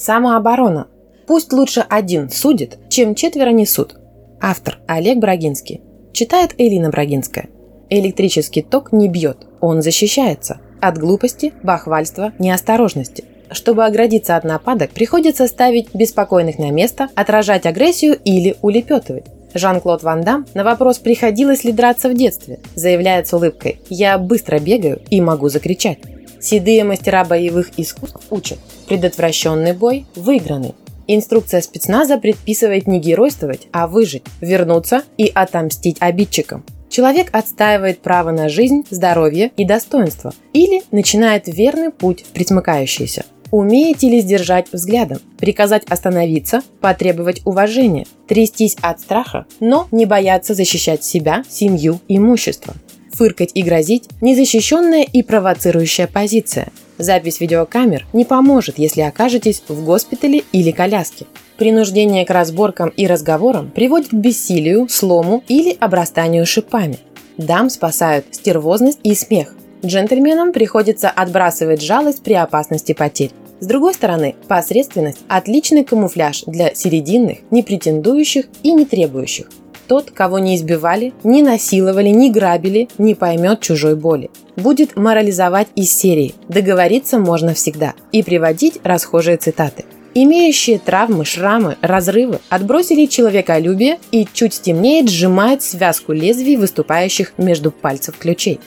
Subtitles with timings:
[0.00, 0.86] Самооборона.
[1.26, 3.96] Пусть лучше один судит, чем четверо несут.
[4.40, 5.82] Автор Олег Брагинский.
[6.14, 7.50] Читает Элина Брагинская.
[7.90, 10.58] Электрический ток не бьет, он защищается.
[10.80, 13.24] От глупости, бахвальства, неосторожности.
[13.50, 19.26] Чтобы оградиться от нападок, приходится ставить беспокойных на место, отражать агрессию или улепетывать.
[19.52, 24.60] Жан-Клод Ван Дам на вопрос, приходилось ли драться в детстве, заявляет с улыбкой «Я быстро
[24.60, 25.98] бегаю и могу закричать».
[26.40, 28.58] Седые мастера боевых искусств учат.
[28.88, 30.74] Предотвращенный бой– выигранный.
[31.06, 36.64] Инструкция спецназа предписывает не геройствовать, а выжить, вернуться и отомстить обидчикам.
[36.88, 43.24] Человек отстаивает право на жизнь, здоровье и достоинство или начинает верный путь в присмыкающийся.
[43.50, 51.04] Умеете ли сдержать взглядом, приказать остановиться, потребовать уважения, трястись от страха, но не бояться защищать
[51.04, 52.74] себя, семью, имущество?
[53.12, 56.68] Фыркать и грозить– незащищенная и провоцирующая позиция.
[56.98, 61.26] Запись видеокамер не поможет, если окажетесь в госпитале или коляске.
[61.56, 66.98] Принуждение к разборкам и разговорам приводит к бессилию, слому или обрастанию шипами.
[67.36, 73.30] Дам спасают стервозность и смех, Джентльменам приходится отбрасывать жалость при опасности потерь.
[73.60, 79.48] С другой стороны, посредственность– отличный камуфляж для серединных, не претендующих и не требующих.
[79.90, 84.30] Тот, кого не избивали, не насиловали, не грабили, не поймет чужой боли.
[84.54, 89.84] Будет морализовать из серии «Договориться можно всегда» и приводить расхожие цитаты.
[90.14, 98.16] Имеющие травмы, шрамы, разрывы отбросили человеколюбие и чуть стемнеет сжимает связку лезвий, выступающих между пальцев
[98.16, 98.60] ключей.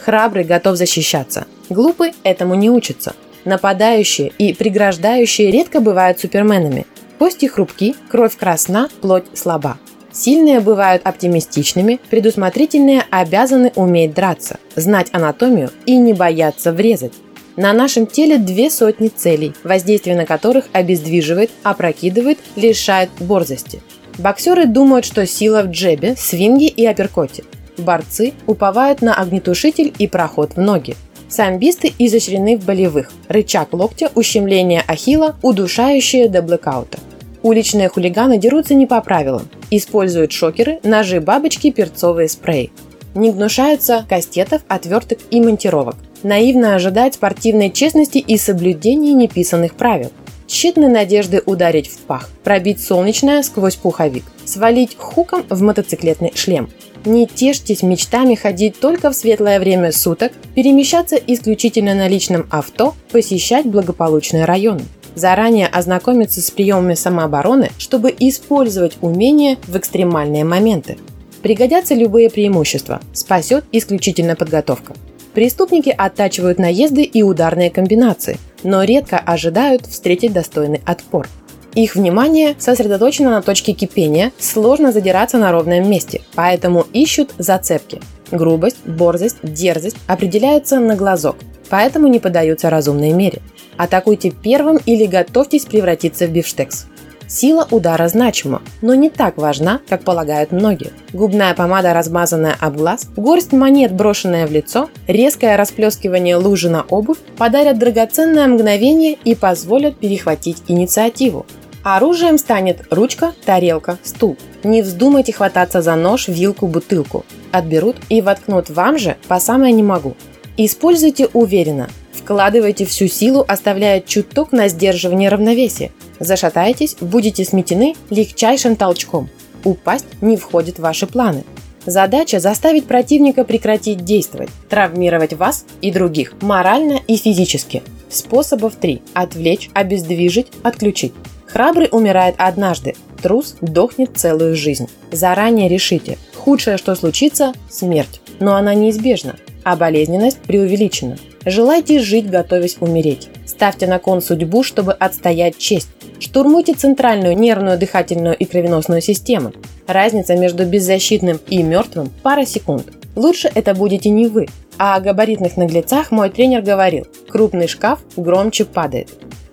[0.00, 1.46] Храбрый готов защищаться.
[1.70, 3.14] Глупый этому не учится.
[3.44, 6.84] Нападающие и преграждающие редко бывают суперменами.
[7.20, 9.78] Кости хрупки, кровь красна, плоть слаба.
[10.14, 17.12] Сильные бывают оптимистичными, предусмотрительные обязаны уметь драться, знать анатомию и не бояться врезать.
[17.56, 23.82] На нашем теле две сотни целей, воздействие на которых обездвиживает, опрокидывает, лишает борзости.
[24.18, 27.42] Боксеры думают, что сила в джебе, свинге и апперкоте.
[27.76, 30.94] Борцы уповают на огнетушитель и проход в ноги.
[31.28, 33.10] Самбисты изощрены в болевых.
[33.26, 36.98] Рычаг локтя, ущемление ахилла, удушающее до блэкаута.
[37.44, 39.50] Уличные хулиганы дерутся не по правилам.
[39.70, 42.72] Используют шокеры, ножи, бабочки, перцовые спреи.
[43.14, 45.96] Не гнушаются кастетов, отверток и монтировок.
[46.22, 50.10] Наивно ожидать спортивной честности и соблюдения неписанных правил.
[50.46, 56.70] Тщетны надежды ударить в пах, пробить солнечное сквозь пуховик, свалить хуком в мотоциклетный шлем.
[57.04, 63.66] Не тешьтесь мечтами ходить только в светлое время суток, перемещаться исключительно на личном авто, посещать
[63.66, 64.84] благополучные районы.
[65.14, 70.98] Заранее ознакомиться с приемами самообороны, чтобы использовать умения в экстремальные моменты.
[71.42, 74.94] Пригодятся любые преимущества, спасет исключительно подготовка.
[75.34, 81.28] Преступники оттачивают наезды и ударные комбинации, но редко ожидают встретить достойный отпор–
[81.74, 88.00] их внимание сосредоточено на точке кипения, сложно задираться на ровном месте, поэтому ищут зацепки.
[88.30, 91.36] Грубость, борзость, дерзость определяются на глазок,
[91.70, 93.40] поэтому не поддаются разумной мере.
[93.76, 96.86] Атакуйте первым или готовьтесь превратиться в бифштекс.
[97.26, 100.92] Сила удара значима, но не так важна, как полагают многие.
[101.12, 107.18] Губная помада, размазанная об глаз, горсть монет, брошенная в лицо, резкое расплескивание лужи на обувь
[107.38, 111.46] подарят драгоценное мгновение и позволят перехватить инициативу.
[111.82, 114.36] Оружием станет ручка, тарелка, стул.
[114.62, 117.24] Не вздумайте хвататься за нож, вилку, бутылку.
[117.52, 120.14] Отберут и воткнут вам же по самое не могу.
[120.56, 121.88] Используйте уверенно.
[122.12, 125.90] Вкладывайте всю силу, оставляя чуток на сдерживание равновесия.
[126.20, 129.28] Зашатаетесь, будете сметены легчайшим толчком.
[129.64, 131.44] Упасть не входит в ваши планы.
[131.86, 137.82] Задача– заставить противника прекратить действовать, травмировать вас и других, морально и физически.
[138.08, 141.12] Способов три– отвлечь, обездвижить, отключить.
[141.46, 144.88] Храбрый умирает однажды, трус дохнет целую жизнь.
[145.12, 148.20] Заранее решите, худшее, что случится– смерть.
[148.40, 151.16] Но она неизбежна, а болезненность преувеличена.
[151.44, 153.28] Желайте жить, готовясь умереть.
[153.44, 155.88] Ставьте на кон судьбу, чтобы отстоять честь.
[156.20, 159.52] Штурмуйте центральную нервную, дыхательную и кровеносную систему.
[159.86, 162.86] Разница между беззащитным и мертвым– пара секунд.
[163.16, 164.48] Лучше это будете не вы.
[164.78, 169.10] А о габаритных наглецах мой тренер говорил– крупный шкаф громче падает.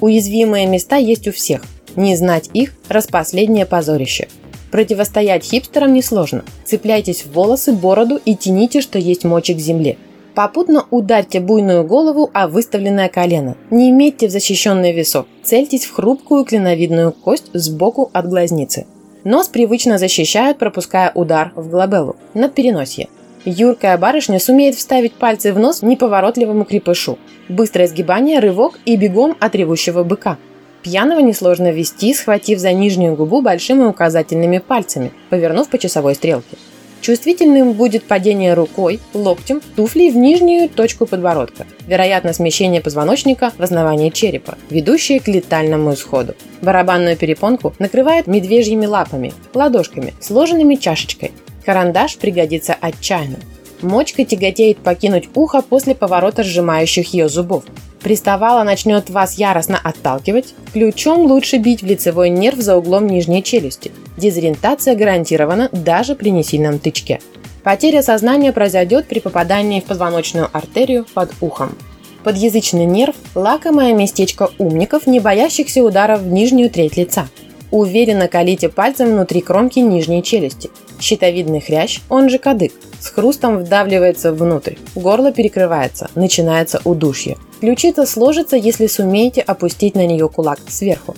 [0.00, 1.62] Уязвимые места есть у всех.
[1.96, 4.28] Не знать их– распоследнее позорище.
[4.72, 6.44] Противостоять хипстерам несложно.
[6.64, 9.98] Цепляйтесь в волосы, бороду и тяните, что есть мочи к земле.
[10.34, 13.54] Попутно ударьте буйную голову о выставленное колено.
[13.70, 15.26] Не имейте в защищенный висок.
[15.44, 18.86] Цельтесь в хрупкую клиновидную кость сбоку от глазницы.
[19.24, 23.08] Нос привычно защищают, пропуская удар в глобеллу, над переносье.
[23.44, 27.18] Юркая барышня сумеет вставить пальцы в нос неповоротливому крепышу.
[27.50, 30.38] Быстрое сгибание, рывок и бегом от ревущего быка.
[30.82, 36.56] Пьяного несложно вести, схватив за нижнюю губу большими указательными пальцами, повернув по часовой стрелке.
[37.00, 41.66] Чувствительным будет падение рукой, локтем, туфлей в нижнюю точку подбородка.
[41.88, 46.34] Вероятно, смещение позвоночника в основании черепа, ведущее к летальному исходу.
[46.62, 51.32] Барабанную перепонку накрывает медвежьими лапами, ладошками, сложенными чашечкой.
[51.64, 53.38] Карандаш пригодится отчаянно.
[53.82, 57.64] Мочка тяготеет покинуть ухо после поворота сжимающих ее зубов.
[58.02, 63.92] Приставала начнет вас яростно отталкивать, ключом лучше бить в лицевой нерв за углом нижней челюсти.
[64.16, 67.20] Дезориентация гарантирована даже при несильном тычке.
[67.62, 71.76] Потеря сознания произойдет при попадании в позвоночную артерию под ухом.
[72.24, 77.28] Подъязычный нерв– лакомое местечко умников, не боящихся ударов в нижнюю треть лица.
[77.72, 80.70] Уверенно колите пальцем внутри кромки нижней челюсти.
[81.00, 82.70] Щитовидный хрящ, он же кадык,
[83.00, 84.74] с хрустом вдавливается внутрь.
[84.94, 87.38] Горло перекрывается, начинается удушье.
[87.60, 91.16] Ключица сложится, если сумеете опустить на нее кулак сверху.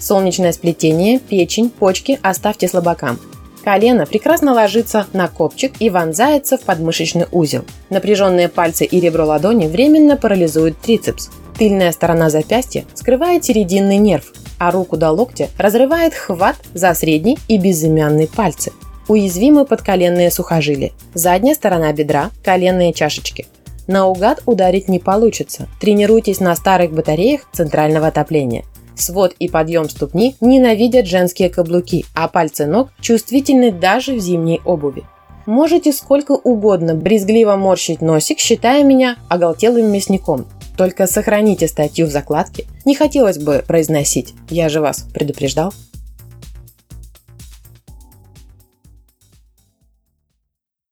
[0.00, 3.20] Солнечное сплетение, печень, почки оставьте слабакам.
[3.62, 7.64] Колено прекрасно ложится на копчик и вонзается в подмышечный узел.
[7.90, 11.30] Напряженные пальцы и ребро ладони временно парализуют трицепс.
[11.56, 17.58] Тыльная сторона запястья скрывает серединный нерв, а руку до локтя разрывает хват за средний и
[17.58, 18.70] безымянный пальцы.
[19.08, 23.48] Уязвимы подколенные сухожилия, задняя сторона бедра, коленные чашечки.
[23.88, 25.66] Наугад ударить не получится.
[25.80, 28.62] Тренируйтесь на старых батареях центрального отопления.
[28.94, 35.02] Свод и подъем ступни ненавидят женские каблуки, а пальцы ног чувствительны даже в зимней обуви.
[35.44, 40.46] Можете сколько угодно брезгливо морщить носик, считая меня оголтелым мясником.
[40.76, 42.66] Только сохраните статью в закладке.
[42.84, 44.34] Не хотелось бы произносить.
[44.48, 45.72] Я же вас предупреждал.